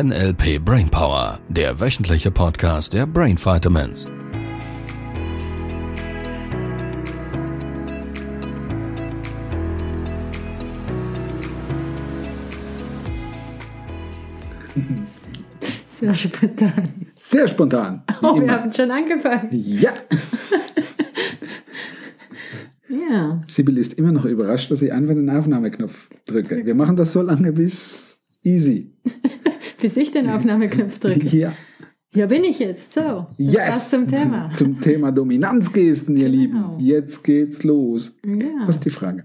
NLP 0.00 0.64
Brainpower, 0.64 1.40
der 1.48 1.80
wöchentliche 1.80 2.30
Podcast 2.30 2.94
der 2.94 3.04
Brain 3.04 3.36
Vitamins. 3.36 4.06
Sehr 15.98 16.14
spontan. 16.14 17.06
Sehr 17.16 17.48
spontan. 17.48 18.04
Oh, 18.22 18.40
wir 18.40 18.52
haben 18.52 18.72
schon 18.72 18.92
angefangen. 18.92 19.48
Ja. 19.50 19.90
Ja. 23.10 23.42
Sibyl 23.46 23.78
ist 23.78 23.94
immer 23.94 24.12
noch 24.12 24.26
überrascht, 24.26 24.70
dass 24.70 24.82
ich 24.82 24.92
einfach 24.92 25.14
den 25.14 25.30
Aufnahmeknopf 25.30 26.10
drücke. 26.26 26.64
Wir 26.66 26.74
machen 26.74 26.96
das 26.96 27.14
so 27.14 27.22
lange 27.22 27.52
bis 27.52 28.18
easy. 28.44 28.92
Bis 29.80 29.96
ich 29.96 30.10
den 30.10 30.28
Aufnahmeknopf 30.30 30.98
drücke. 30.98 31.26
Ja. 31.36 31.52
Hier 32.10 32.26
bin 32.28 32.42
ich 32.42 32.58
jetzt. 32.58 32.94
So. 32.94 33.26
Yes. 33.36 33.68
Was 33.68 33.90
zum 33.90 34.08
Thema. 34.08 34.50
Zum 34.54 34.80
Thema 34.80 35.12
Dominanzgesten, 35.12 36.16
ihr 36.16 36.30
Genau. 36.30 36.38
Lieben. 36.40 36.80
Jetzt 36.80 37.22
geht's 37.22 37.64
los. 37.64 38.16
Ja. 38.24 38.46
Was 38.66 38.76
ist 38.76 38.84
die 38.86 38.90
Frage? 38.90 39.24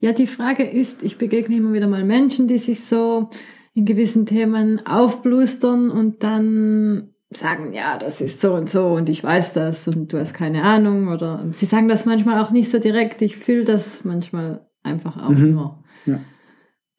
ja, 0.00 0.12
die 0.12 0.26
Frage 0.28 0.62
ist, 0.62 1.02
ich 1.02 1.16
begegne 1.18 1.56
immer 1.56 1.72
wieder 1.72 1.88
mal 1.88 2.04
Menschen, 2.04 2.46
die 2.46 2.58
sich 2.58 2.84
so 2.84 3.30
in 3.74 3.84
gewissen 3.86 4.26
Themen 4.26 4.80
aufblustern 4.86 5.90
und 5.90 6.22
dann 6.22 7.08
sagen, 7.30 7.72
ja, 7.72 7.98
das 7.98 8.20
ist 8.20 8.40
so 8.40 8.54
und 8.54 8.68
so 8.70 8.88
und 8.88 9.08
ich 9.08 9.24
weiß 9.24 9.54
das 9.54 9.88
und 9.88 10.12
du 10.12 10.18
hast 10.18 10.34
keine 10.34 10.62
Ahnung 10.62 11.08
oder 11.08 11.44
sie 11.52 11.66
sagen 11.66 11.88
das 11.88 12.04
manchmal 12.04 12.40
auch 12.44 12.50
nicht 12.50 12.70
so 12.70 12.78
direkt. 12.78 13.22
Ich 13.22 13.36
fühle 13.38 13.64
das 13.64 14.04
manchmal 14.04 14.66
einfach 14.82 15.16
auch 15.16 15.30
Mhm. 15.30 15.50
nur. 15.52 15.82
Ja. 16.06 16.20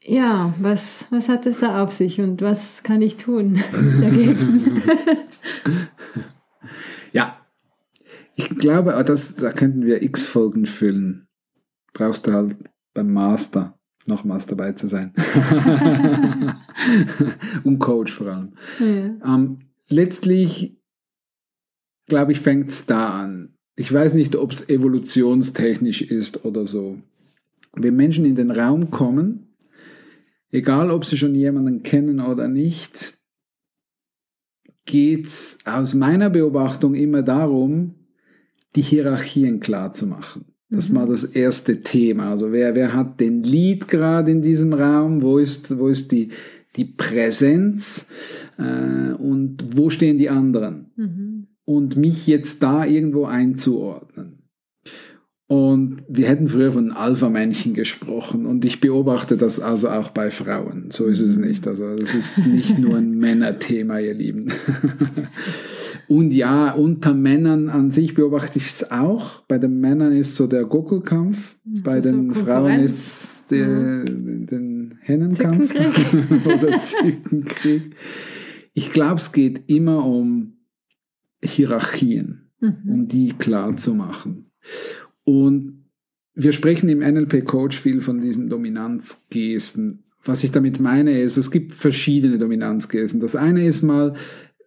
Ja, 0.03 0.53
was, 0.59 1.05
was 1.09 1.27
hat 1.29 1.45
es 1.45 1.59
da 1.59 1.83
auf 1.83 1.91
sich 1.91 2.19
und 2.21 2.41
was 2.41 2.83
kann 2.83 3.01
ich 3.01 3.17
tun 3.17 3.61
dagegen? 4.01 4.81
Ja. 7.11 7.37
Ich 8.35 8.49
glaube, 8.49 9.03
das, 9.05 9.35
da 9.35 9.51
könnten 9.51 9.83
wir 9.83 10.03
x 10.03 10.27
Folgen 10.27 10.67
füllen. 10.67 11.27
Brauchst 11.93 12.27
du 12.27 12.33
halt 12.33 12.55
beim 12.93 13.11
Master 13.11 13.79
nochmals 14.07 14.45
dabei 14.45 14.73
zu 14.73 14.87
sein. 14.87 15.13
Und 17.63 17.79
Coach 17.79 18.11
vor 18.11 18.27
allem. 18.27 18.53
ja. 18.79 19.35
Ähm, 19.35 19.59
letztlich, 19.89 20.77
glaube 22.07 22.31
ich, 22.31 22.41
fängt 22.41 22.69
es 22.69 22.85
da 22.85 23.09
an. 23.09 23.55
Ich 23.75 23.91
weiß 23.93 24.13
nicht, 24.13 24.35
ob 24.35 24.51
es 24.51 24.69
evolutionstechnisch 24.69 26.01
ist 26.01 26.45
oder 26.45 26.67
so. 26.67 26.97
Wenn 27.73 27.95
Menschen 27.95 28.25
in 28.25 28.35
den 28.35 28.51
Raum 28.51 28.91
kommen, 28.91 29.48
egal 30.51 30.91
ob 30.91 31.05
sie 31.05 31.17
schon 31.17 31.35
jemanden 31.35 31.83
kennen 31.83 32.19
oder 32.19 32.47
nicht, 32.47 33.17
geht 34.85 35.27
es 35.27 35.57
aus 35.65 35.93
meiner 35.93 36.29
Beobachtung 36.29 36.95
immer 36.95 37.21
darum, 37.21 37.95
die 38.75 38.81
Hierarchien 38.81 39.59
klar 39.59 39.93
zu 39.93 40.07
machen. 40.07 40.45
Das 40.69 40.89
Mhm. 40.89 40.95
war 40.95 41.07
das 41.07 41.23
erste 41.23 41.81
Thema. 41.81 42.29
Also 42.31 42.51
wer, 42.51 42.75
wer 42.75 42.93
hat 42.93 43.19
den 43.19 43.43
Lead 43.43 43.87
gerade 43.87 44.31
in 44.31 44.41
diesem 44.41 44.73
Raum? 44.73 45.21
Wo 45.21 45.37
ist, 45.37 45.77
wo 45.77 45.87
ist 45.87 46.11
die, 46.11 46.29
die 46.75 46.85
Präsenz? 46.85 48.05
Äh, 48.57 49.13
und 49.13 49.77
wo 49.77 49.89
stehen 49.89 50.17
die 50.17 50.29
anderen? 50.29 50.91
Mhm. 50.95 51.47
Und 51.65 51.97
mich 51.97 52.27
jetzt 52.27 52.61
da 52.63 52.85
irgendwo 52.85 53.25
einzuordnen. 53.25 54.38
Und 55.51 56.03
wir 56.07 56.27
hätten 56.27 56.45
früher 56.45 56.71
von 56.71 56.91
Alpha-Männchen 56.91 57.73
gesprochen 57.73 58.45
und 58.45 58.63
ich 58.65 58.81
beobachte 58.81 59.35
das 59.35 59.59
also 59.59 59.89
auch 59.89 60.09
bei 60.11 60.29
Frauen. 60.29 60.91
So 60.91 61.07
ist 61.07 61.21
es 61.21 61.37
nicht. 61.37 61.67
Also 61.67 61.87
es 61.87 62.13
ist 62.13 62.45
nicht 62.45 62.77
nur 62.77 62.97
ein 62.97 63.17
Männerthema, 63.17 63.97
ihr 63.99 64.13
Lieben. 64.13 64.49
Und 66.07 66.31
ja, 66.33 66.71
unter 66.71 67.13
Männern 67.13 67.69
an 67.69 67.91
sich 67.91 68.13
beobachte 68.15 68.57
ich 68.59 68.67
es 68.67 68.91
auch. 68.91 69.41
Bei 69.47 69.57
den 69.59 69.79
Männern 69.79 70.11
ist 70.15 70.35
so 70.35 70.45
der 70.47 70.65
Gockelkampf, 70.65 71.55
bei 71.65 71.93
Also 71.93 72.11
den 72.11 72.33
Frauen 72.33 72.45
Konkurrenz. 72.69 72.91
ist 72.91 73.51
der, 73.51 74.03
den 74.05 74.97
Hennenkampf 75.01 75.67
Zickenkrieg. 75.71 76.45
oder 76.45 76.81
Zickenkrieg. 76.81 77.95
Ich 78.73 78.91
glaube, 78.91 79.15
es 79.15 79.31
geht 79.31 79.63
immer 79.67 80.05
um 80.05 80.53
Hierarchien 81.43 82.45
Mhm. 82.61 82.75
um 82.91 83.07
die 83.07 83.29
klar 83.33 83.77
zu 83.77 83.93
machen. 83.95 84.43
Und 85.29 85.83
wir 86.33 86.53
sprechen 86.53 86.89
im 86.89 86.99
NLP 86.99 87.45
Coach 87.45 87.79
viel 87.79 88.01
von 88.01 88.19
diesen 88.19 88.49
Dominanzgesten. 88.49 90.05
Was 90.23 90.43
ich 90.43 90.51
damit 90.51 90.79
meine 90.79 91.21
ist, 91.21 91.37
es 91.37 91.51
gibt 91.51 91.71
verschiedene 91.73 92.39
Dominanzgesten. 92.39 93.19
Das 93.19 93.35
eine 93.35 93.63
ist 93.67 93.83
mal, 93.83 94.15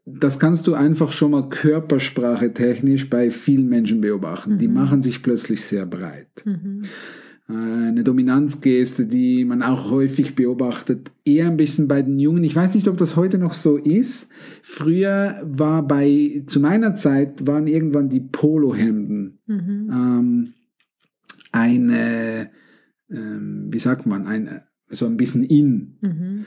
das 0.05 0.39
kannst 0.39 0.69
du 0.69 0.75
einfach 0.75 1.11
schon 1.11 1.33
mal 1.33 1.49
körpersprache 1.49 2.55
technisch 2.55 3.11
bei 3.11 3.31
vielen 3.33 3.69
Menschen 3.69 4.01
beobachten. 4.01 4.59
Die 4.59 4.69
Mhm. 4.69 4.75
machen 4.75 5.03
sich 5.03 5.21
plötzlich 5.23 5.63
sehr 5.63 5.85
breit. 5.85 6.31
Mhm. 6.45 6.83
Eine 7.49 8.05
Dominanzgeste, 8.05 9.05
die 9.07 9.45
man 9.45 9.63
auch 9.63 9.91
häufig 9.91 10.35
beobachtet, 10.35 11.11
eher 11.25 11.47
ein 11.47 11.57
bisschen 11.57 11.89
bei 11.89 12.01
den 12.01 12.19
Jungen. 12.19 12.45
Ich 12.45 12.55
weiß 12.55 12.75
nicht, 12.75 12.89
ob 12.89 12.97
das 12.97 13.17
heute 13.17 13.37
noch 13.37 13.53
so 13.53 13.77
ist. 13.77 14.31
Früher 14.63 15.43
war 15.45 15.87
bei, 15.87 16.45
zu 16.47 16.61
meiner 16.61 16.95
Zeit 16.95 17.47
waren 17.47 17.67
irgendwann 17.67 18.09
die 18.09 18.21
Polohemden 18.21 19.41
Mhm. 19.47 19.91
ähm, 19.93 20.55
eine, 21.51 22.51
ähm, 23.11 23.69
wie 23.71 23.79
sagt 23.79 24.07
man, 24.07 24.27
ein, 24.27 24.63
so 24.89 25.07
ein 25.07 25.17
bisschen 25.17 25.45
in. 25.45 25.99
Mhm. 26.01 26.45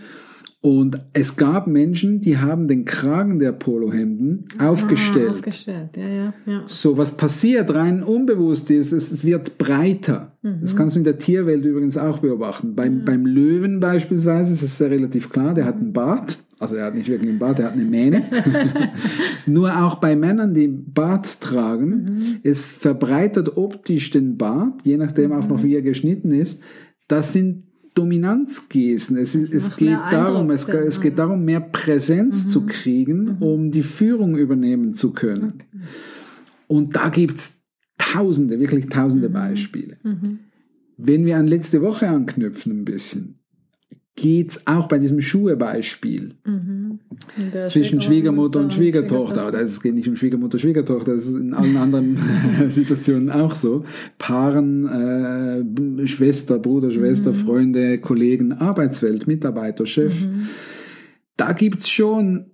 Und 0.66 1.00
es 1.14 1.38
gab 1.38 1.68
Menschen, 1.68 2.22
die 2.22 2.40
haben 2.40 2.68
den 2.68 2.86
Kragen 2.86 3.38
der 3.38 3.52
Polohemden 3.52 4.46
aufgestellt. 4.58 5.30
Ah, 5.30 5.34
aufgestellt, 5.36 5.90
ja, 5.96 6.08
ja, 6.08 6.34
ja. 6.48 6.64
So, 6.66 6.98
was 6.98 7.18
passiert 7.18 7.72
rein 7.76 8.02
unbewusst 8.02 8.72
ist, 8.72 8.92
es, 8.92 9.24
wird 9.24 9.60
breiter. 9.60 10.32
Mhm. 10.42 10.62
Das 10.62 10.76
kannst 10.76 10.96
du 10.96 11.02
in 11.02 11.04
der 11.04 11.20
Tierwelt 11.20 11.64
übrigens 11.66 12.00
auch 12.00 12.18
beobachten. 12.18 12.74
Beim, 12.74 13.06
beim 13.06 13.28
Löwen 13.28 13.80
beispielsweise 13.80 14.54
ist 14.54 14.64
es 14.64 14.80
sehr 14.80 14.90
relativ 14.90 15.30
klar, 15.30 15.54
der 15.54 15.66
hat 15.66 15.76
einen 15.76 15.94
Bart. 15.94 16.40
Also 16.58 16.74
er 16.78 16.86
hat 16.86 16.96
nicht 16.96 17.10
wirklich 17.10 17.30
einen 17.30 17.38
Bart, 17.38 17.60
er 17.60 17.66
hat 17.66 17.74
eine 17.74 17.86
Mähne. 17.86 18.24
Nur 19.46 19.86
auch 19.86 20.00
bei 20.00 20.16
Männern, 20.16 20.56
die 20.56 20.68
Bart 20.68 21.42
tragen, 21.42 21.90
Mhm. 21.90 22.26
es 22.42 22.72
verbreitert 22.72 23.56
optisch 23.56 24.10
den 24.10 24.36
Bart, 24.38 24.82
je 24.84 24.98
nachdem 24.98 25.32
auch 25.32 25.44
Mhm. 25.44 25.50
noch 25.50 25.64
wie 25.64 25.76
er 25.76 25.84
geschnitten 25.84 26.32
ist. 26.32 26.64
Das 27.08 27.34
sind 27.34 27.66
Dominanzgesten. 27.96 29.18
Es, 29.18 29.36
ist, 29.36 29.54
es 29.54 29.76
geht 29.76 29.98
darum, 30.12 30.52
es, 30.52 30.68
es 30.68 31.02
geht 31.02 31.14
mhm. 31.14 31.18
darum, 31.18 31.46
mehr 31.46 31.62
Präsenz 31.62 32.50
zu 32.50 32.66
kriegen, 32.66 33.38
um 33.40 33.72
die 33.72 33.82
Führung 33.82 34.38
übernehmen 34.38 34.94
zu 34.94 35.14
können. 35.14 35.64
Und 36.68 36.96
da 36.96 37.10
gibt's 37.10 37.60
tausende, 37.98 38.60
wirklich 38.60 38.90
tausende 38.90 39.30
Beispiele. 39.30 39.98
Mhm. 40.04 40.40
Wenn 40.98 41.26
wir 41.26 41.38
an 41.38 41.48
letzte 41.48 41.82
Woche 41.82 42.08
anknüpfen 42.08 42.82
ein 42.82 42.86
bisschen, 42.86 43.40
geht's 44.16 44.66
auch 44.66 44.88
bei 44.88 44.98
diesem 44.98 45.22
Schuhe-Beispiel 45.22 46.36
Mhm. 46.46 47.00
Und 47.38 47.70
zwischen 47.70 48.02
Schwiegermutter 48.02 48.60
und 48.60 48.74
Schwiegertochter. 48.74 49.44
Aber 49.44 49.60
es 49.62 49.82
geht 49.82 49.96
nicht 49.96 50.08
um 50.08 50.16
Schwiegermutter, 50.16 50.60
Schwiegertochter, 50.60 51.14
das 51.14 51.26
ist 51.26 51.36
in 51.36 51.54
allen 51.54 51.78
anderen 51.78 52.18
Situationen 52.70 53.30
auch 53.30 53.56
so. 53.56 53.84
Paaren, 54.18 54.88
äh, 56.02 56.08
Schwester, 56.08 56.60
Bruder, 56.60 56.92
Schwester, 56.92 57.34
Freunde, 57.34 58.00
Kollegen, 58.00 58.54
Arbeitswelt, 58.54 59.28
Mitarbeiter, 59.28 59.86
Chef. 59.86 60.26
Mhm. 60.26 60.48
Da 61.38 61.52
gibt's 61.54 61.90
schon 61.90 62.52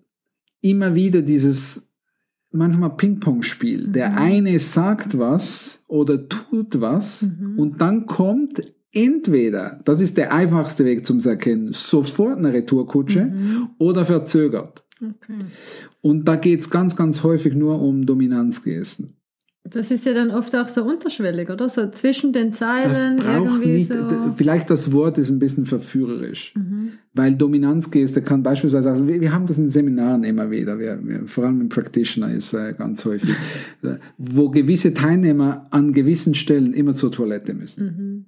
immer 0.62 0.96
wieder 0.96 1.22
dieses 1.22 1.88
manchmal 2.52 2.96
Ping-Pong-Spiel. 2.96 3.88
Der 3.90 4.18
eine 4.18 4.58
sagt 4.60 5.18
was 5.18 5.84
oder 5.88 6.28
tut 6.28 6.82
was 6.82 7.28
und 7.58 7.82
dann 7.82 8.06
kommt 8.06 8.62
entweder, 8.92 9.80
das 9.86 10.02
ist 10.02 10.18
der 10.18 10.34
einfachste 10.34 10.86
Weg 10.86 11.06
zum 11.06 11.20
Erkennen, 11.20 11.74
sofort 11.74 12.38
eine 12.38 12.54
Retourkutsche 12.54 13.34
oder 13.78 14.06
verzögert. 14.06 14.84
Okay. 15.02 15.40
Und 16.02 16.26
da 16.26 16.36
geht's 16.36 16.70
ganz, 16.70 16.96
ganz 16.96 17.24
häufig 17.24 17.56
nur 17.56 17.82
um 17.82 18.06
Dominanzgesten. 18.06 19.16
Das 19.64 19.92
ist 19.92 20.06
ja 20.06 20.14
dann 20.14 20.32
oft 20.32 20.56
auch 20.56 20.68
so 20.68 20.84
unterschwellig, 20.84 21.50
oder? 21.52 21.70
So 21.70 21.88
zwischen 21.92 22.34
den 22.34 22.50
Das 22.50 22.60
Zeilen 22.60 23.18
braucht 23.18 23.62
irgendwie 23.62 23.68
nicht, 23.70 23.94
so. 23.94 24.34
vielleicht 24.36 24.72
das 24.72 24.92
Wort 24.92 25.20
ist 25.20 25.30
ein 25.30 25.38
bisschen 25.38 25.68
verführerisch. 25.68 26.56
Mhm. 26.56 26.94
Weil 27.14 27.36
Dominanzgeste 27.36 28.24
kann 28.24 28.42
beispielsweise, 28.42 28.90
also 28.90 29.08
wir, 29.08 29.22
wir 29.22 29.32
haben 29.32 29.46
das 29.46 29.60
in 29.60 29.70
Seminaren 29.70 30.24
immer 30.24 30.50
wieder, 30.50 30.80
wir, 30.80 31.00
wir, 31.08 31.28
vor 31.28 31.46
allem 31.46 31.62
im 31.62 31.70
Practitioner 31.70 32.34
ist 32.34 32.54
äh, 32.54 32.74
ganz 32.76 33.06
häufig, 33.06 33.36
äh, 33.84 33.98
wo 34.18 34.50
gewisse 34.50 34.96
Teilnehmer 34.96 35.68
an 35.70 35.94
gewissen 35.94 36.34
Stellen 36.34 36.74
immer 36.74 36.94
zur 36.94 37.12
Toilette 37.12 37.54
müssen. 37.54 37.86
Mhm. 37.86 38.26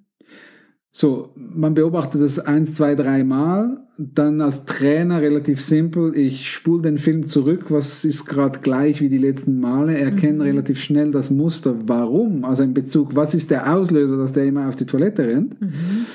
So, 0.95 1.31
man 1.35 1.73
beobachtet 1.73 2.21
das 2.21 2.37
eins, 2.37 2.75
zwei, 2.75 2.93
drei 2.93 3.23
Mal, 3.23 3.83
dann 3.97 4.41
als 4.41 4.63
Trainer 4.65 5.23
relativ 5.23 5.59
simpel, 5.59 6.15
ich 6.15 6.51
spule 6.51 6.83
den 6.83 6.99
Film 6.99 7.25
zurück, 7.25 7.65
was 7.69 8.05
ist 8.05 8.25
gerade 8.25 8.59
gleich 8.59 9.01
wie 9.01 9.09
die 9.09 9.17
letzten 9.17 9.59
Male, 9.59 9.97
erkenne 9.97 10.43
relativ 10.43 10.79
schnell 10.79 11.09
das 11.09 11.31
Muster, 11.31 11.75
warum, 11.87 12.45
also 12.45 12.61
in 12.61 12.75
Bezug, 12.75 13.15
was 13.15 13.33
ist 13.33 13.49
der 13.49 13.73
Auslöser, 13.73 14.17
dass 14.17 14.33
der 14.33 14.45
immer 14.45 14.67
auf 14.67 14.75
die 14.75 14.85
Toilette 14.85 15.27
rennt. 15.27 15.59
Mhm. 15.59 16.05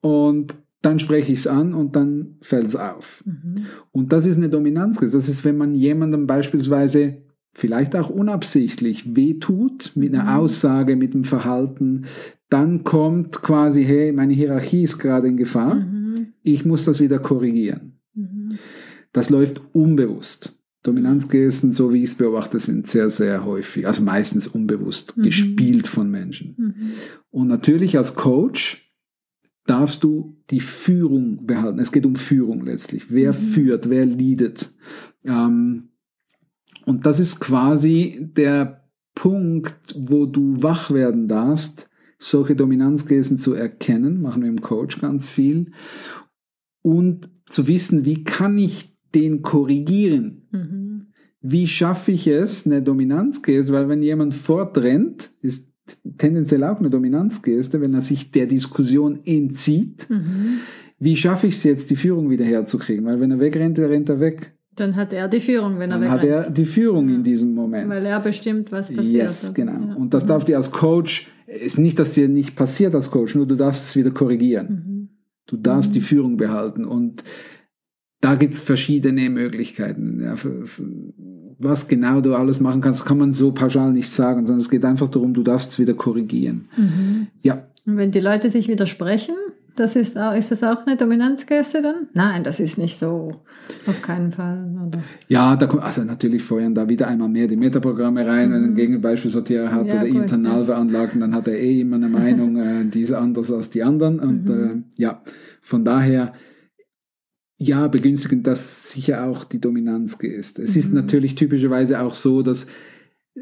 Und 0.00 0.56
dann 0.82 0.98
spreche 0.98 1.32
ich 1.32 1.38
es 1.38 1.46
an 1.46 1.72
und 1.72 1.94
dann 1.94 2.34
fällt 2.40 2.66
es 2.66 2.74
auf. 2.74 3.22
Mhm. 3.24 3.66
Und 3.92 4.12
das 4.12 4.26
ist 4.26 4.38
eine 4.38 4.48
Dominanz. 4.48 4.98
Das 4.98 5.28
ist, 5.28 5.44
wenn 5.44 5.56
man 5.56 5.76
jemandem 5.76 6.26
beispielsweise 6.26 7.18
vielleicht 7.52 7.96
auch 7.96 8.10
unabsichtlich 8.10 9.16
wehtut 9.16 9.92
mit 9.94 10.14
einer 10.14 10.24
mhm. 10.24 10.36
Aussage, 10.36 10.94
mit 10.94 11.14
dem 11.14 11.24
Verhalten, 11.24 12.04
dann 12.48 12.84
kommt 12.84 13.42
quasi, 13.42 13.84
hey, 13.84 14.12
meine 14.12 14.32
Hierarchie 14.32 14.84
ist 14.84 14.98
gerade 14.98 15.28
in 15.28 15.36
Gefahr, 15.36 15.76
mhm. 15.76 16.34
ich 16.42 16.64
muss 16.64 16.84
das 16.84 17.00
wieder 17.00 17.18
korrigieren. 17.18 17.98
Mhm. 18.14 18.58
Das 19.12 19.30
läuft 19.30 19.62
unbewusst. 19.72 20.52
Dominanzgesten, 20.82 21.72
so 21.72 21.92
wie 21.92 22.04
ich 22.04 22.10
es 22.10 22.14
beobachte, 22.14 22.60
sind 22.60 22.86
sehr, 22.86 23.10
sehr 23.10 23.44
häufig, 23.44 23.86
also 23.88 24.02
meistens 24.02 24.46
unbewusst, 24.46 25.16
mhm. 25.16 25.22
gespielt 25.22 25.88
von 25.88 26.10
Menschen. 26.10 26.54
Mhm. 26.56 26.90
Und 27.30 27.48
natürlich 27.48 27.98
als 27.98 28.14
Coach 28.14 28.92
darfst 29.66 30.04
du 30.04 30.36
die 30.50 30.60
Führung 30.60 31.44
behalten. 31.46 31.80
Es 31.80 31.90
geht 31.90 32.06
um 32.06 32.14
Führung 32.14 32.64
letztlich. 32.64 33.10
Wer 33.10 33.32
mhm. 33.32 33.36
führt, 33.36 33.90
wer 33.90 34.06
leadet. 34.06 34.70
Ähm, 35.24 35.88
und 36.84 37.04
das 37.04 37.18
ist 37.18 37.40
quasi 37.40 38.30
der 38.36 38.88
Punkt, 39.16 39.76
wo 39.98 40.26
du 40.26 40.62
wach 40.62 40.92
werden 40.92 41.26
darfst, 41.26 41.85
solche 42.18 42.56
Dominanzgesten 42.56 43.38
zu 43.38 43.54
erkennen, 43.54 44.20
machen 44.20 44.42
wir 44.42 44.48
im 44.48 44.60
Coach 44.60 45.00
ganz 45.00 45.28
viel, 45.28 45.72
und 46.82 47.28
zu 47.48 47.68
wissen, 47.68 48.04
wie 48.04 48.24
kann 48.24 48.58
ich 48.58 48.96
den 49.14 49.42
korrigieren? 49.42 50.48
Mhm. 50.50 51.06
Wie 51.40 51.66
schaffe 51.66 52.12
ich 52.12 52.26
es, 52.26 52.66
eine 52.66 52.82
Dominanzgeste, 52.82 53.72
weil 53.72 53.88
wenn 53.88 54.02
jemand 54.02 54.34
fortrennt, 54.34 55.32
ist 55.40 55.68
tendenziell 56.18 56.64
auch 56.64 56.78
eine 56.78 56.90
Dominanzgeste, 56.90 57.80
wenn 57.80 57.94
er 57.94 58.00
sich 58.00 58.32
der 58.32 58.46
Diskussion 58.46 59.20
entzieht, 59.24 60.08
mhm. 60.10 60.58
wie 60.98 61.16
schaffe 61.16 61.46
ich 61.46 61.54
es 61.54 61.64
jetzt, 61.64 61.90
die 61.90 61.96
Führung 61.96 62.30
wieder 62.30 62.44
herzukriegen? 62.44 63.04
Weil 63.04 63.20
wenn 63.20 63.30
er 63.30 63.40
wegrennt, 63.40 63.78
dann 63.78 63.86
rennt 63.86 64.08
er 64.08 64.20
weg. 64.20 64.55
Dann 64.76 64.94
hat 64.94 65.12
er 65.12 65.26
die 65.28 65.40
Führung, 65.40 65.78
wenn 65.78 65.90
er 65.90 65.98
Dann 65.98 66.10
hat 66.10 66.24
er 66.24 66.50
die 66.50 66.66
Führung 66.66 67.08
in 67.08 67.22
diesem 67.22 67.54
Moment. 67.54 67.88
Weil 67.88 68.04
er 68.04 68.20
bestimmt, 68.20 68.70
was 68.70 68.88
passiert. 68.88 69.24
Yes, 69.24 69.52
genau. 69.54 69.72
Ja. 69.72 69.94
Und 69.94 70.12
das 70.12 70.26
darf 70.26 70.44
dir 70.44 70.58
als 70.58 70.70
Coach, 70.70 71.28
ist 71.46 71.78
nicht, 71.78 71.98
dass 71.98 72.12
dir 72.12 72.28
nicht 72.28 72.56
passiert 72.56 72.94
als 72.94 73.10
Coach, 73.10 73.34
nur 73.34 73.46
du 73.46 73.54
darfst 73.54 73.84
es 73.84 73.96
wieder 73.96 74.10
korrigieren. 74.10 74.68
Mhm. 74.68 75.08
Du 75.46 75.56
darfst 75.56 75.90
mhm. 75.90 75.94
die 75.94 76.00
Führung 76.00 76.36
behalten 76.36 76.84
und 76.84 77.24
da 78.20 78.34
gibt's 78.34 78.60
verschiedene 78.60 79.30
Möglichkeiten. 79.30 80.20
Ja, 80.22 80.36
für, 80.36 80.66
für, 80.66 80.84
was 81.58 81.88
genau 81.88 82.20
du 82.20 82.34
alles 82.34 82.60
machen 82.60 82.80
kannst, 82.80 83.06
kann 83.06 83.18
man 83.18 83.32
so 83.32 83.52
pauschal 83.52 83.92
nicht 83.92 84.10
sagen, 84.10 84.46
sondern 84.46 84.60
es 84.60 84.68
geht 84.68 84.84
einfach 84.84 85.08
darum, 85.08 85.32
du 85.32 85.42
darfst 85.42 85.72
es 85.72 85.78
wieder 85.78 85.94
korrigieren. 85.94 86.68
Mhm. 86.76 87.28
Ja. 87.40 87.66
Und 87.86 87.96
wenn 87.96 88.10
die 88.10 88.20
Leute 88.20 88.50
sich 88.50 88.68
widersprechen, 88.68 89.36
das 89.76 89.96
ist, 89.96 90.18
auch, 90.18 90.34
ist 90.34 90.50
das 90.50 90.62
auch 90.62 90.86
eine 90.86 90.96
Dominanzgeste 90.96 91.82
dann? 91.82 92.08
Nein, 92.14 92.44
das 92.44 92.60
ist 92.60 92.78
nicht 92.78 92.98
so. 92.98 93.42
Auf 93.86 94.02
keinen 94.02 94.32
Fall. 94.32 94.74
Oder? 94.86 95.02
Ja, 95.28 95.56
da 95.56 95.66
kommt, 95.66 95.82
also 95.82 96.02
natürlich 96.02 96.42
feuern 96.42 96.74
da 96.74 96.88
wieder 96.88 97.08
einmal 97.08 97.28
mehr 97.28 97.46
die 97.46 97.56
Metaprogramme 97.56 98.26
rein. 98.26 98.50
Mhm. 98.50 98.54
Wenn 98.54 98.64
ein 98.64 98.74
Gegenbeispielsortierer 98.74 99.72
hat 99.72 99.86
ja, 99.86 99.94
oder 99.94 100.08
gut, 100.08 100.22
internal 100.22 100.58
ja. 100.60 100.64
veranlagt, 100.64 101.14
dann 101.20 101.34
hat 101.34 101.48
er 101.48 101.58
eh 101.58 101.80
immer 101.80 101.96
eine 101.96 102.08
Meinung, 102.08 102.56
äh, 102.58 102.84
die 102.86 103.02
ist 103.02 103.12
anders 103.12 103.52
als 103.52 103.70
die 103.70 103.82
anderen. 103.82 104.20
Und 104.20 104.44
mhm. 104.44 104.84
äh, 104.96 105.00
ja, 105.00 105.22
von 105.62 105.84
daher 105.84 106.32
ja, 107.58 107.88
begünstigen 107.88 108.42
das 108.42 108.92
sicher 108.92 109.24
auch 109.24 109.44
die 109.44 109.60
Dominanzgeste. 109.60 110.62
Es 110.62 110.74
mhm. 110.74 110.78
ist 110.78 110.92
natürlich 110.92 111.34
typischerweise 111.34 112.00
auch 112.00 112.14
so, 112.14 112.42
dass 112.42 112.66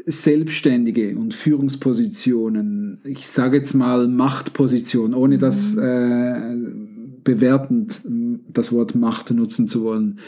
Selbstständige 0.07 1.17
und 1.17 1.35
Führungspositionen, 1.35 3.01
ich 3.05 3.29
sage 3.29 3.59
jetzt 3.59 3.75
mal 3.75 4.09
Machtpositionen, 4.09 5.15
ohne 5.15 5.37
mhm. 5.37 5.41
das 5.41 5.77
äh, 5.77 6.57
bewertend 7.23 8.01
das 8.49 8.73
Wort 8.73 8.95
Macht 8.95 9.31
nutzen 9.31 9.69
zu 9.69 9.83
wollen, 9.83 10.19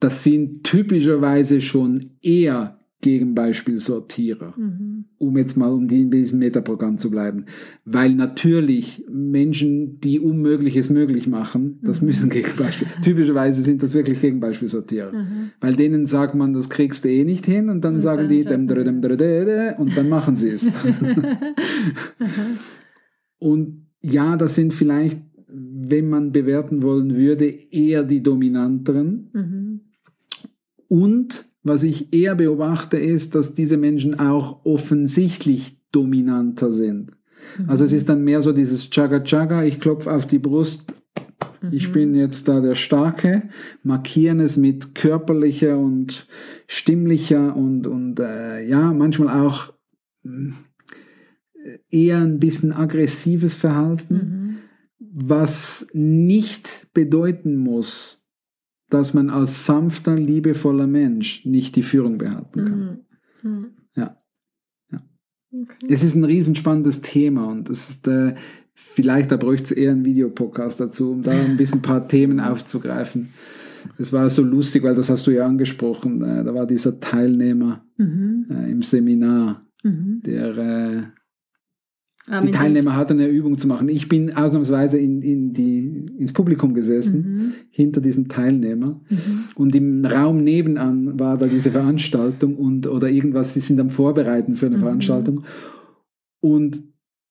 das 0.00 0.24
sind 0.24 0.64
typischerweise 0.64 1.60
schon 1.60 2.10
eher 2.22 2.79
Gegenbeispielsortierer, 3.00 4.54
mhm. 4.56 5.06
um 5.16 5.36
jetzt 5.38 5.56
mal 5.56 5.72
um 5.72 5.88
die 5.88 6.02
in 6.02 6.10
diesem 6.10 6.38
Metaprogramm 6.38 6.98
zu 6.98 7.10
bleiben. 7.10 7.46
Weil 7.84 8.14
natürlich 8.14 9.06
Menschen, 9.10 10.00
die 10.00 10.20
Unmögliches 10.20 10.90
möglich 10.90 11.26
machen, 11.26 11.78
das 11.82 12.00
mhm. 12.00 12.08
müssen 12.08 12.30
Gegenbeispiel. 12.30 12.88
Typischerweise 13.02 13.62
sind 13.62 13.82
das 13.82 13.94
wirklich 13.94 14.20
Gegenbeispielsortierer. 14.20 15.12
Mhm. 15.12 15.50
Weil 15.60 15.76
denen 15.76 16.04
sagt 16.04 16.34
man, 16.34 16.52
das 16.52 16.68
kriegst 16.68 17.04
du 17.04 17.08
eh 17.08 17.24
nicht 17.24 17.46
hin 17.46 17.70
und 17.70 17.84
dann 17.84 17.94
und 17.94 18.00
sagen 18.02 18.22
dann 18.22 18.28
die 18.28 18.44
dem, 18.44 18.66
dem, 18.66 19.00
dem, 19.00 19.16
dem, 19.16 19.74
und 19.78 19.96
dann 19.96 20.08
machen 20.08 20.36
sie 20.36 20.50
es. 20.50 20.70
und 23.38 23.86
ja, 24.02 24.36
das 24.36 24.54
sind 24.54 24.74
vielleicht, 24.74 25.20
wenn 25.48 26.08
man 26.08 26.32
bewerten 26.32 26.82
wollen 26.82 27.16
würde, 27.16 27.46
eher 27.46 28.02
die 28.02 28.22
dominanteren. 28.22 29.30
Mhm. 29.32 29.80
Und 30.88 31.49
was 31.62 31.82
ich 31.82 32.12
eher 32.12 32.34
beobachte, 32.34 32.96
ist, 32.96 33.34
dass 33.34 33.54
diese 33.54 33.76
Menschen 33.76 34.18
auch 34.18 34.64
offensichtlich 34.64 35.78
dominanter 35.92 36.70
sind. 36.70 37.12
Mhm. 37.58 37.70
Also 37.70 37.84
es 37.84 37.92
ist 37.92 38.08
dann 38.08 38.24
mehr 38.24 38.42
so 38.42 38.52
dieses 38.52 38.90
Chaga 38.90 39.20
Chaga, 39.20 39.64
ich 39.64 39.80
klopfe 39.80 40.12
auf 40.12 40.26
die 40.26 40.38
Brust, 40.38 40.84
mhm. 41.60 41.68
ich 41.72 41.92
bin 41.92 42.14
jetzt 42.14 42.48
da 42.48 42.60
der 42.60 42.74
Starke, 42.74 43.50
markieren 43.82 44.40
es 44.40 44.56
mit 44.56 44.94
körperlicher 44.94 45.78
und 45.78 46.26
stimmlicher 46.66 47.56
und, 47.56 47.86
und 47.86 48.20
äh, 48.20 48.66
ja, 48.66 48.92
manchmal 48.92 49.44
auch 49.44 49.72
äh, 50.24 50.52
eher 51.90 52.18
ein 52.18 52.38
bisschen 52.38 52.72
aggressives 52.72 53.54
Verhalten, 53.54 54.14
mhm. 54.14 54.56
was 54.98 55.86
nicht 55.92 56.88
bedeuten 56.94 57.56
muss, 57.56 58.19
dass 58.90 59.14
man 59.14 59.30
als 59.30 59.66
sanfter, 59.66 60.16
liebevoller 60.16 60.86
Mensch 60.86 61.46
nicht 61.46 61.76
die 61.76 61.82
Führung 61.82 62.18
behalten 62.18 62.64
kann. 62.64 63.00
Mhm. 63.42 63.50
Mhm. 63.50 63.66
Ja. 63.96 64.16
ja. 64.92 65.02
Okay. 65.52 65.86
Es 65.88 66.02
ist 66.02 66.14
ein 66.14 66.24
riesenspannendes 66.24 67.00
Thema 67.00 67.46
und 67.46 67.70
es 67.70 67.90
ist, 67.90 68.08
äh, 68.08 68.34
vielleicht 68.74 69.30
da 69.30 69.36
bräuchte 69.36 69.64
es 69.64 69.72
eher 69.72 69.92
einen 69.92 70.04
Videopodcast 70.04 70.80
dazu, 70.80 71.12
um 71.12 71.22
da 71.22 71.30
ein 71.30 71.56
bisschen 71.56 71.78
ein 71.78 71.82
paar 71.82 72.06
Themen 72.06 72.40
aufzugreifen. 72.40 73.30
Es 73.96 74.12
war 74.12 74.28
so 74.28 74.42
lustig, 74.42 74.82
weil 74.82 74.94
das 74.94 75.08
hast 75.08 75.26
du 75.26 75.30
ja 75.30 75.46
angesprochen. 75.46 76.22
Äh, 76.22 76.44
da 76.44 76.54
war 76.54 76.66
dieser 76.66 77.00
Teilnehmer 77.00 77.84
mhm. 77.96 78.46
äh, 78.50 78.70
im 78.70 78.82
Seminar, 78.82 79.66
mhm. 79.82 80.20
der 80.24 81.12
äh, 82.30 82.34
Ah, 82.34 82.40
die 82.42 82.52
Teilnehmer 82.52 82.96
hatten 82.96 83.14
eine 83.14 83.28
Übung 83.28 83.58
zu 83.58 83.66
machen. 83.66 83.88
Ich 83.88 84.08
bin 84.08 84.36
ausnahmsweise 84.36 84.98
in, 84.98 85.20
in 85.22 85.52
die, 85.52 86.06
ins 86.16 86.32
Publikum 86.32 86.74
gesessen, 86.74 87.22
mhm. 87.22 87.52
hinter 87.70 88.00
diesem 88.00 88.28
Teilnehmer. 88.28 89.00
Mhm. 89.08 89.44
Und 89.56 89.74
im 89.74 90.04
Raum 90.04 90.44
nebenan 90.44 91.18
war 91.18 91.36
da 91.36 91.46
diese 91.46 91.72
Veranstaltung 91.72 92.56
und, 92.56 92.86
oder 92.86 93.10
irgendwas, 93.10 93.54
sie 93.54 93.60
sind 93.60 93.80
am 93.80 93.90
Vorbereiten 93.90 94.54
für 94.54 94.66
eine 94.66 94.76
mhm. 94.76 94.80
Veranstaltung 94.80 95.44
und 96.40 96.82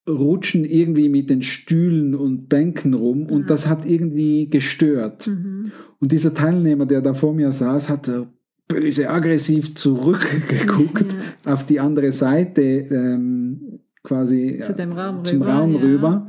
rutschen 0.08 0.66
irgendwie 0.66 1.08
mit 1.08 1.30
den 1.30 1.44
Stühlen 1.44 2.16
und 2.16 2.50
Bänken 2.50 2.94
rum 2.94 3.28
und 3.28 3.44
ah. 3.44 3.48
das 3.48 3.68
hat 3.68 3.86
irgendwie 3.86 4.50
gestört. 4.50 5.28
Mhm. 5.28 5.72
Und 6.00 6.12
dieser 6.12 6.34
Teilnehmer, 6.34 6.86
der 6.86 7.02
da 7.02 7.14
vor 7.14 7.34
mir 7.34 7.52
saß, 7.52 7.90
hat 7.90 8.10
böse, 8.68 9.10
aggressiv 9.10 9.76
zurückgeguckt 9.76 11.16
auf 11.46 11.66
die 11.66 11.80
andere 11.80 12.12
Seite. 12.12 12.62
Ähm, 12.62 13.80
quasi 14.04 14.60
Zu 14.62 14.74
dem 14.74 14.94
Raum 14.94 15.26
zum 15.26 15.42
rüber, 15.42 15.54
Raum 15.54 15.74
ja. 15.74 15.80
rüber 15.80 16.28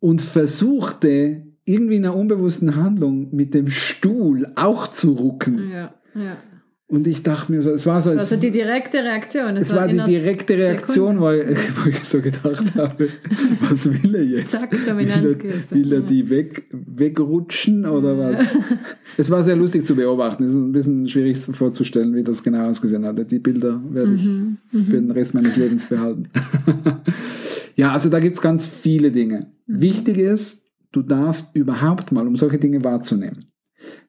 und 0.00 0.22
versuchte 0.22 1.46
irgendwie 1.64 1.96
in 1.96 2.04
einer 2.04 2.16
unbewussten 2.16 2.76
Handlung 2.76 3.34
mit 3.34 3.54
dem 3.54 3.68
Stuhl 3.68 4.50
auch 4.56 4.88
zu 4.88 5.12
rucken. 5.12 5.70
Ja, 5.70 5.94
ja. 6.14 6.38
Und 6.90 7.06
ich 7.06 7.22
dachte 7.22 7.52
mir 7.52 7.60
so, 7.60 7.70
es 7.70 7.84
war 7.84 8.00
so. 8.00 8.08
Also 8.10 8.36
die 8.36 8.50
direkte 8.50 9.04
Reaktion. 9.04 9.58
Es, 9.58 9.64
es 9.66 9.74
war, 9.74 9.82
war 9.82 9.88
die 9.88 10.10
direkte 10.10 10.56
Reaktion, 10.56 11.20
wo 11.20 11.30
ich, 11.32 11.46
wo 11.84 11.90
ich, 11.90 12.02
so 12.02 12.22
gedacht 12.22 12.74
habe, 12.76 13.08
was 13.60 14.02
will 14.02 14.14
er 14.14 14.24
jetzt? 14.24 14.52
Zack, 14.52 14.72
will 14.72 15.10
er, 15.10 15.22
will 15.22 15.92
er 15.92 16.00
die 16.00 16.30
weg, 16.30 16.64
wegrutschen 16.72 17.84
oder 17.84 18.16
was? 18.16 18.40
es 19.18 19.30
war 19.30 19.42
sehr 19.42 19.56
lustig 19.56 19.86
zu 19.86 19.94
beobachten. 19.94 20.44
Es 20.44 20.52
ist 20.52 20.56
ein 20.56 20.72
bisschen 20.72 21.06
schwierig 21.06 21.36
vorzustellen, 21.38 22.14
wie 22.14 22.24
das 22.24 22.42
genau 22.42 22.66
ausgesehen 22.66 23.04
hat. 23.04 23.30
Die 23.30 23.38
Bilder 23.38 23.82
werde 23.90 24.14
ich 24.14 24.24
mhm, 24.24 24.56
mhm. 24.72 24.84
für 24.84 24.96
den 24.96 25.10
Rest 25.10 25.34
meines 25.34 25.56
Lebens 25.56 25.84
behalten. 25.84 26.30
ja, 27.76 27.92
also 27.92 28.08
da 28.08 28.18
gibt's 28.18 28.40
ganz 28.40 28.64
viele 28.64 29.12
Dinge. 29.12 29.52
Mhm. 29.66 29.82
Wichtig 29.82 30.16
ist, 30.16 30.64
du 30.92 31.02
darfst 31.02 31.54
überhaupt 31.54 32.12
mal, 32.12 32.26
um 32.26 32.34
solche 32.34 32.56
Dinge 32.56 32.82
wahrzunehmen, 32.82 33.52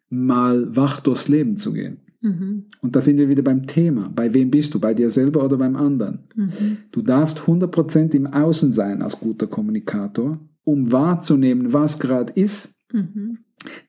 mal 0.10 0.74
wach 0.74 1.02
durchs 1.02 1.28
Leben 1.28 1.58
zu 1.58 1.74
gehen. 1.74 1.98
Mhm. 2.22 2.66
Und 2.82 2.96
da 2.96 3.02
sind 3.02 3.18
wir 3.18 3.30
wieder 3.30 3.44
beim 3.44 3.66
Thema. 3.66 4.12
Bei 4.14 4.34
wem 4.34 4.52
bist 4.52 4.74
du? 4.74 4.80
Bei 4.80 4.94
dir 4.94 5.10
selber 5.10 5.44
oder 5.44 5.58
beim 5.58 5.76
anderen? 5.76 6.28
Mhm. 6.36 6.78
Du 6.92 7.02
darfst 7.02 7.40
100% 7.40 8.14
im 8.14 8.28
Außen 8.28 8.72
sein 8.72 9.02
als 9.02 9.20
guter 9.20 9.48
Kommunikator, 9.48 10.40
um 10.64 10.92
wahrzunehmen, 10.92 11.74
was 11.74 12.00
gerade 12.00 12.34
ist, 12.34 12.74
mhm. 12.92 13.40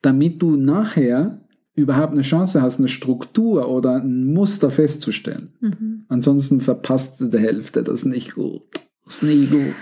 damit 0.02 0.40
du 0.42 0.56
nachher 0.56 1.40
überhaupt 1.74 2.12
eine 2.12 2.22
Chance 2.22 2.62
hast, 2.62 2.78
eine 2.78 2.88
Struktur 2.88 3.68
oder 3.68 3.96
ein 3.96 4.24
Muster 4.24 4.70
festzustellen. 4.70 5.54
Mhm. 5.60 6.04
Ansonsten 6.08 6.60
verpasst 6.60 7.20
du 7.20 7.26
die 7.26 7.38
Hälfte. 7.38 7.82
Das 7.82 8.00
ist 8.00 8.04
nicht 8.06 8.34
gut. 8.34 8.62
Das 9.04 9.16
ist 9.16 9.22
nie 9.22 9.46
gut. 9.46 9.74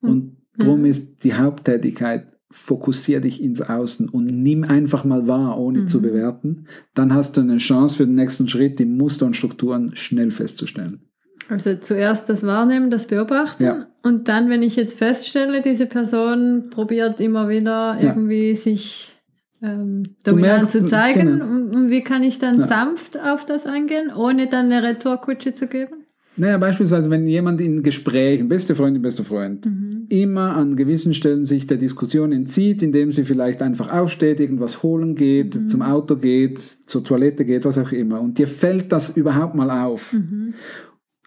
Und 0.00 0.36
darum 0.56 0.84
ist 0.84 1.24
die 1.24 1.34
Haupttätigkeit 1.34 2.37
fokussier 2.50 3.20
dich 3.20 3.42
ins 3.42 3.60
Außen 3.60 4.08
und 4.08 4.24
nimm 4.24 4.64
einfach 4.64 5.04
mal 5.04 5.26
wahr, 5.26 5.58
ohne 5.58 5.80
Mhm. 5.80 5.88
zu 5.88 6.00
bewerten. 6.00 6.66
Dann 6.94 7.12
hast 7.14 7.36
du 7.36 7.42
eine 7.42 7.58
Chance 7.58 7.96
für 7.96 8.06
den 8.06 8.14
nächsten 8.14 8.48
Schritt, 8.48 8.78
die 8.78 8.86
Muster 8.86 9.26
und 9.26 9.36
Strukturen 9.36 9.94
schnell 9.94 10.30
festzustellen. 10.30 11.02
Also 11.50 11.74
zuerst 11.76 12.28
das 12.28 12.42
Wahrnehmen, 12.44 12.90
das 12.90 13.06
Beobachten 13.06 13.62
Ja. 13.62 13.86
und 14.02 14.28
dann, 14.28 14.48
wenn 14.50 14.62
ich 14.62 14.76
jetzt 14.76 14.98
feststelle, 14.98 15.60
diese 15.62 15.86
Person 15.86 16.68
probiert 16.70 17.20
immer 17.20 17.48
wieder 17.48 17.96
Ja. 18.00 18.08
irgendwie 18.08 18.54
sich 18.56 19.14
ähm, 19.62 20.14
dominant 20.24 20.58
merkst, 20.62 20.70
zu 20.72 20.84
zeigen 20.84 21.26
genau. 21.26 21.44
und, 21.46 21.74
und 21.74 21.90
wie 21.90 22.02
kann 22.04 22.22
ich 22.22 22.38
dann 22.38 22.60
Ja. 22.60 22.66
sanft 22.66 23.18
auf 23.18 23.44
das 23.44 23.66
eingehen, 23.66 24.12
ohne 24.14 24.46
dann 24.46 24.70
eine 24.70 24.82
Retourkutsche 24.86 25.52
zu 25.54 25.66
geben? 25.66 25.97
Naja, 26.38 26.56
beispielsweise, 26.58 27.10
wenn 27.10 27.26
jemand 27.26 27.60
in 27.60 27.82
Gesprächen, 27.82 28.48
beste 28.48 28.74
Freundin, 28.74 29.02
bester 29.02 29.24
Freund, 29.24 29.66
Mhm. 29.66 30.06
immer 30.08 30.56
an 30.56 30.76
gewissen 30.76 31.12
Stellen 31.14 31.44
sich 31.44 31.66
der 31.66 31.76
Diskussion 31.78 32.32
entzieht, 32.32 32.82
indem 32.82 33.10
sie 33.10 33.24
vielleicht 33.24 33.60
einfach 33.62 33.92
aufsteht, 33.92 34.40
irgendwas 34.40 34.82
holen 34.82 35.14
geht, 35.16 35.54
Mhm. 35.54 35.68
zum 35.68 35.82
Auto 35.82 36.16
geht, 36.16 36.58
zur 36.86 37.02
Toilette 37.04 37.44
geht, 37.44 37.64
was 37.64 37.76
auch 37.78 37.92
immer. 37.92 38.20
Und 38.20 38.38
dir 38.38 38.46
fällt 38.46 38.92
das 38.92 39.16
überhaupt 39.16 39.54
mal 39.54 39.70
auf. 39.70 40.12
Mhm. 40.14 40.54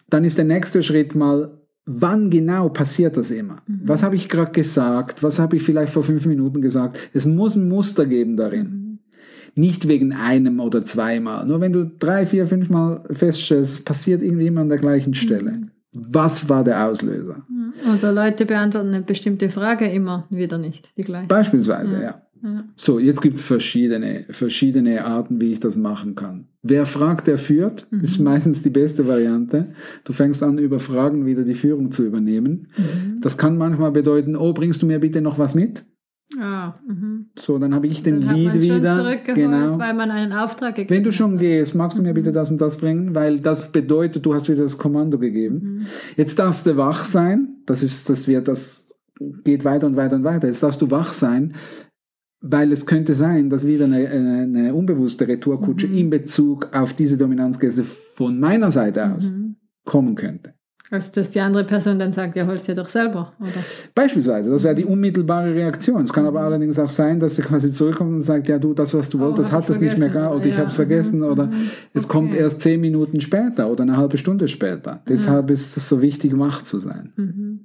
Dann 0.08 0.24
ist 0.24 0.38
der 0.38 0.44
nächste 0.44 0.82
Schritt 0.82 1.14
mal, 1.14 1.58
wann 1.84 2.30
genau 2.30 2.68
passiert 2.68 3.16
das 3.16 3.30
immer? 3.30 3.62
Mhm. 3.66 3.80
Was 3.84 4.02
habe 4.02 4.16
ich 4.16 4.28
gerade 4.28 4.52
gesagt? 4.52 5.22
Was 5.22 5.38
habe 5.38 5.56
ich 5.56 5.62
vielleicht 5.62 5.92
vor 5.92 6.02
fünf 6.04 6.26
Minuten 6.26 6.60
gesagt? 6.62 6.98
Es 7.12 7.26
muss 7.26 7.56
ein 7.56 7.68
Muster 7.68 8.06
geben 8.06 8.36
darin. 8.36 8.81
Mhm. 9.54 9.60
Nicht 9.60 9.88
wegen 9.88 10.12
einem 10.12 10.60
oder 10.60 10.84
zweimal. 10.84 11.46
Nur 11.46 11.60
wenn 11.60 11.72
du 11.72 11.84
drei, 11.98 12.26
vier, 12.26 12.46
fünf 12.46 12.70
Mal 12.70 13.04
feststellst, 13.10 13.74
es 13.74 13.84
passiert 13.84 14.22
irgendwie 14.22 14.46
immer 14.46 14.62
an 14.62 14.68
der 14.68 14.78
gleichen 14.78 15.14
Stelle. 15.14 15.52
Mhm. 15.52 15.70
Was 15.92 16.48
war 16.48 16.64
der 16.64 16.86
Auslöser? 16.86 17.44
Oder 17.98 18.12
Leute 18.12 18.46
beantworten 18.46 18.88
eine 18.88 19.02
bestimmte 19.02 19.50
Frage 19.50 19.86
immer 19.86 20.26
wieder 20.30 20.56
nicht, 20.56 20.90
die 20.96 21.02
gleiche. 21.02 21.28
Beispielsweise, 21.28 21.96
ja. 22.00 22.22
Ja. 22.44 22.64
So, 22.74 22.98
jetzt 22.98 23.20
gibt 23.20 23.36
es 23.36 23.42
verschiedene, 23.42 24.24
verschiedene 24.30 25.04
Arten, 25.04 25.40
wie 25.40 25.52
ich 25.52 25.60
das 25.60 25.76
machen 25.76 26.16
kann. 26.16 26.46
Wer 26.62 26.86
fragt, 26.86 27.28
der 27.28 27.38
führt, 27.38 27.86
Mhm. 27.90 28.00
ist 28.00 28.18
meistens 28.18 28.62
die 28.62 28.70
beste 28.70 29.06
Variante. 29.06 29.68
Du 30.02 30.12
fängst 30.12 30.42
an, 30.42 30.58
über 30.58 30.80
Fragen 30.80 31.24
wieder 31.24 31.42
die 31.44 31.54
Führung 31.54 31.92
zu 31.92 32.04
übernehmen. 32.04 32.66
Mhm. 32.76 33.20
Das 33.20 33.38
kann 33.38 33.56
manchmal 33.58 33.92
bedeuten, 33.92 34.34
oh, 34.34 34.52
bringst 34.54 34.82
du 34.82 34.86
mir 34.86 34.98
bitte 34.98 35.20
noch 35.20 35.38
was 35.38 35.54
mit? 35.54 35.84
Ah, 36.40 36.74
mhm. 36.86 37.26
So, 37.38 37.58
dann 37.58 37.74
habe 37.74 37.86
ich 37.86 38.02
den 38.02 38.20
Dann 38.20 38.30
hat 38.30 38.36
Lied 38.36 38.60
wieder. 38.60 38.96
zurückgeholt, 38.96 39.36
Genau. 39.36 39.78
weil 39.78 39.94
man 39.94 40.10
einen 40.10 40.32
Auftrag 40.32 40.74
gegeben 40.76 40.94
Wenn 40.94 41.04
du 41.04 41.12
schon 41.12 41.32
hat. 41.34 41.40
gehst, 41.40 41.74
magst 41.74 41.98
du 41.98 42.02
mir 42.02 42.10
Mhm. 42.10 42.14
bitte 42.14 42.32
das 42.32 42.50
und 42.50 42.60
das 42.60 42.76
bringen, 42.78 43.14
weil 43.14 43.40
das 43.40 43.70
bedeutet, 43.72 44.24
du 44.24 44.32
hast 44.34 44.48
wieder 44.48 44.62
das 44.62 44.78
Kommando 44.78 45.18
gegeben. 45.18 45.60
Mhm. 45.80 45.86
Jetzt 46.16 46.38
darfst 46.38 46.66
du 46.66 46.76
wach 46.76 47.04
sein. 47.04 47.56
Das 47.66 47.82
ist, 47.82 48.08
das 48.08 48.28
wird, 48.28 48.48
das 48.48 48.86
geht 49.44 49.64
weiter 49.64 49.86
und 49.86 49.96
weiter 49.96 50.16
und 50.16 50.24
weiter. 50.24 50.46
Jetzt 50.46 50.62
darfst 50.62 50.80
du 50.80 50.90
wach 50.90 51.12
sein, 51.12 51.54
weil 52.40 52.72
es 52.72 52.86
könnte 52.86 53.14
sein, 53.14 53.50
dass 53.50 53.66
wieder 53.66 53.84
eine, 53.84 54.08
eine, 54.08 54.38
eine 54.42 54.74
unbewusste 54.74 55.28
Retourkutsche 55.28 55.86
Mhm. 55.88 55.96
in 55.96 56.10
Bezug 56.10 56.70
auf 56.74 56.94
diese 56.94 57.16
Dominanzgäste 57.18 57.82
von 57.84 58.40
meiner 58.40 58.70
Seite 58.70 59.12
aus 59.14 59.30
Mhm. 59.30 59.56
kommen 59.84 60.14
könnte. 60.14 60.54
Also, 60.92 61.10
dass 61.12 61.30
die 61.30 61.40
andere 61.40 61.64
Person 61.64 61.98
dann 61.98 62.12
sagt, 62.12 62.36
ja, 62.36 62.46
holst 62.46 62.68
dir 62.68 62.74
doch 62.74 62.88
selber, 62.88 63.32
oder? 63.40 63.50
Beispielsweise, 63.94 64.50
das 64.50 64.62
wäre 64.62 64.74
die 64.74 64.84
unmittelbare 64.84 65.54
Reaktion. 65.54 66.02
Es 66.02 66.12
kann 66.12 66.26
aber 66.26 66.40
allerdings 66.42 66.78
auch 66.78 66.90
sein, 66.90 67.18
dass 67.18 67.36
sie 67.36 67.42
quasi 67.42 67.72
zurückkommt 67.72 68.12
und 68.12 68.20
sagt, 68.20 68.46
ja 68.46 68.58
du, 68.58 68.74
das, 68.74 68.92
was 68.92 69.08
du 69.08 69.16
Mhm. 69.16 69.22
Oh, 69.22 69.26
wolltest, 69.28 69.52
hat 69.52 69.64
ich 69.64 69.70
es 69.70 69.80
nicht 69.80 69.96
mehr 69.96 70.10
gar 70.10 70.36
oder 70.36 70.44
ich 70.44 70.52
ja, 70.52 70.58
habe 70.58 70.66
es 70.68 70.74
vergessen 70.74 71.20
mhm, 71.20 71.24
oder 71.24 71.46
mhm. 71.46 71.70
es 71.94 72.04
Okay. 72.04 72.12
kommt 72.12 72.34
erst 72.34 72.60
zehn 72.60 72.78
Minuten 72.80 73.22
später 73.22 73.70
oder 73.70 73.82
eine 73.84 73.96
halbe 73.96 74.18
Stunde 74.18 74.48
später. 74.48 75.02
Deshalb 75.08 75.50
ist 75.50 75.76
es 75.78 75.88
so 75.88 76.02
wichtig, 76.02 76.38
wach 76.38 76.60
zu 76.62 76.78
sein. 76.78 77.12
Mhm. 77.16 77.60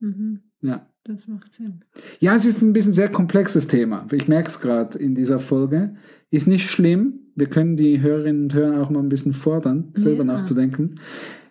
Mhm. 0.00 0.40
Ja. 0.62 0.86
Das 1.04 1.28
macht 1.28 1.52
Sinn. 1.54 1.80
Ja, 2.18 2.34
es 2.36 2.44
ist 2.46 2.62
ein 2.62 2.72
bisschen 2.72 2.92
sehr 2.92 3.08
komplexes 3.10 3.66
Thema. 3.66 4.06
Ich 4.12 4.26
merke 4.28 4.48
es 4.48 4.60
gerade 4.60 4.98
in 4.98 5.14
dieser 5.14 5.38
Folge. 5.38 5.94
Ist 6.30 6.46
nicht 6.46 6.70
schlimm. 6.70 7.20
Wir 7.34 7.48
können 7.48 7.76
die 7.76 8.00
Hörerinnen 8.00 8.44
und 8.44 8.54
Hörer 8.54 8.82
auch 8.82 8.90
mal 8.90 9.00
ein 9.00 9.08
bisschen 9.08 9.32
fordern, 9.32 9.92
selber 9.94 10.24
Ja. 10.24 10.32
nachzudenken. 10.32 10.96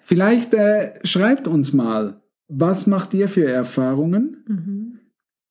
Vielleicht 0.10 0.56
äh, 0.56 0.94
schreibt 1.04 1.48
uns 1.48 1.72
mal, 1.72 2.20
was 2.48 2.88
macht 2.88 3.14
ihr 3.14 3.28
für 3.28 3.46
Erfahrungen 3.46 4.38
Mhm. 4.48 5.00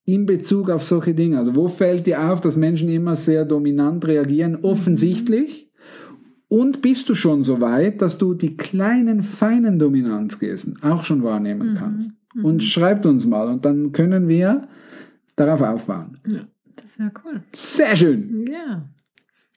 in 0.05 0.27
Bezug 0.27 0.69
auf 0.69 0.83
solche 0.83 1.15
Dinge? 1.15 1.38
Also 1.38 1.55
wo 1.55 1.69
fällt 1.69 2.09
dir 2.09 2.29
auf, 2.29 2.41
dass 2.41 2.57
Menschen 2.57 2.88
immer 2.88 3.15
sehr 3.15 3.45
dominant 3.45 4.05
reagieren, 4.09 4.57
offensichtlich? 4.62 5.71
Und 6.49 6.83
bist 6.83 7.09
du 7.09 7.15
schon 7.15 7.45
so 7.45 7.61
weit, 7.61 8.03
dass 8.03 8.19
du 8.19 8.35
die 8.35 8.57
kleinen, 8.57 9.23
feinen 9.23 9.79
Dominanzgesten 9.79 10.83
auch 10.83 11.05
schon 11.05 11.23
wahrnehmen 11.23 11.71
Mhm. 11.71 11.75
kannst? 11.77 12.11
Und 12.43 12.62
schreibt 12.65 13.07
uns 13.07 13.27
mal 13.27 13.47
und 13.49 13.65
dann 13.65 13.93
können 13.93 14.27
wir 14.27 14.67
darauf 15.37 15.61
aufbauen. 15.62 16.19
Ja, 16.27 16.49
das 16.83 16.99
wäre 16.99 17.12
cool. 17.25 17.43
Sehr 17.53 17.97
schön. 17.97 18.45
Ja, 18.50 18.88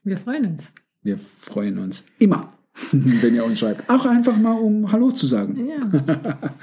wir 0.04 0.18
freuen 0.18 0.46
uns. 0.46 0.64
Wir 1.02 1.18
freuen 1.18 1.80
uns 1.80 2.06
immer, 2.20 2.54
wenn 2.92 3.36
ihr 3.36 3.46
uns 3.46 3.60
schreibt. 3.60 3.88
Auch 3.90 4.06
einfach 4.06 4.38
mal, 4.38 4.54
um 4.58 4.92
Hallo 4.92 5.12
zu 5.12 5.26
sagen. 5.28 5.68
Ja, 5.68 5.92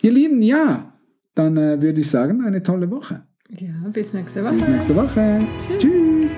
Ihr 0.00 0.12
Lieben, 0.12 0.42
ja, 0.42 0.92
dann 1.34 1.56
äh, 1.56 1.80
würde 1.82 2.00
ich 2.00 2.10
sagen, 2.10 2.44
eine 2.44 2.62
tolle 2.62 2.88
Woche. 2.90 3.22
ja 3.50 3.68
bis 3.92 4.12
nächste 4.12 4.42
Bis 4.42 4.60
Woche. 4.60 4.70
nächste 4.70 4.96
Woche. 4.96 5.40
Tschüss. 5.66 5.78
Tschüss. 5.82 6.30